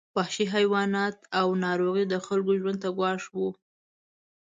[0.17, 3.49] وحشي حیوانات او ناروغۍ د خلکو ژوند ته ګواښ وو.